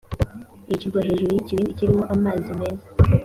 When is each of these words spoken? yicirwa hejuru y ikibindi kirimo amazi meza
yicirwa 0.67 0.99
hejuru 1.07 1.31
y 1.33 1.41
ikibindi 1.43 1.77
kirimo 1.77 2.03
amazi 2.13 2.49
meza 2.59 2.85